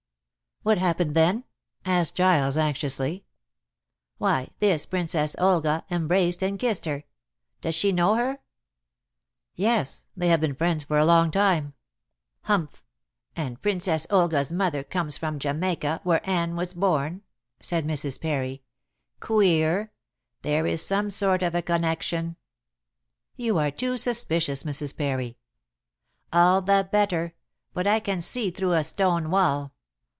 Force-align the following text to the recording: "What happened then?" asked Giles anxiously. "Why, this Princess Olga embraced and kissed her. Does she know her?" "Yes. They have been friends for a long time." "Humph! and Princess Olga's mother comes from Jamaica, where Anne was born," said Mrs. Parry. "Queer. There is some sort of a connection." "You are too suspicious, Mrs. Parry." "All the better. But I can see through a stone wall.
"What 0.63 0.77
happened 0.77 1.15
then?" 1.15 1.45
asked 1.85 2.13
Giles 2.13 2.55
anxiously. 2.55 3.25
"Why, 4.19 4.51
this 4.59 4.85
Princess 4.85 5.35
Olga 5.39 5.83
embraced 5.89 6.43
and 6.43 6.59
kissed 6.59 6.85
her. 6.85 7.03
Does 7.61 7.73
she 7.73 7.91
know 7.91 8.13
her?" 8.13 8.37
"Yes. 9.55 10.05
They 10.15 10.27
have 10.27 10.39
been 10.39 10.53
friends 10.53 10.83
for 10.83 10.99
a 10.99 11.03
long 11.05 11.31
time." 11.31 11.73
"Humph! 12.43 12.85
and 13.35 13.59
Princess 13.59 14.05
Olga's 14.11 14.51
mother 14.51 14.83
comes 14.83 15.17
from 15.17 15.39
Jamaica, 15.39 15.99
where 16.03 16.21
Anne 16.29 16.55
was 16.55 16.75
born," 16.75 17.23
said 17.59 17.87
Mrs. 17.87 18.21
Parry. 18.21 18.61
"Queer. 19.19 19.91
There 20.43 20.67
is 20.67 20.85
some 20.85 21.09
sort 21.09 21.41
of 21.41 21.55
a 21.55 21.63
connection." 21.63 22.35
"You 23.35 23.57
are 23.57 23.71
too 23.71 23.97
suspicious, 23.97 24.61
Mrs. 24.61 24.95
Parry." 24.95 25.39
"All 26.31 26.61
the 26.61 26.87
better. 26.91 27.33
But 27.73 27.87
I 27.87 27.99
can 27.99 28.21
see 28.21 28.51
through 28.51 28.73
a 28.73 28.83
stone 28.83 29.31
wall. 29.31 29.73